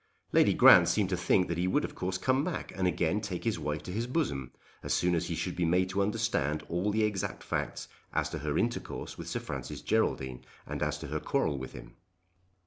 [0.31, 3.43] Lady Grant seemed to think that he would of course come back and again take
[3.43, 6.89] his wife to his bosom, as soon as he should be made to understand all
[6.91, 11.19] the exact facts as to her intercourse with Sir Francis Geraldine and as to her
[11.19, 11.97] quarrel with him.